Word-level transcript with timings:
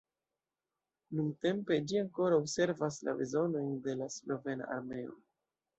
Nuntempe 1.17 1.77
ĝi 1.91 2.01
ankoraŭ 2.01 2.41
servas 2.57 2.99
la 3.09 3.17
bezonojn 3.21 3.73
de 3.87 3.97
la 4.03 4.13
slovena 4.19 4.77
armeo. 4.81 5.21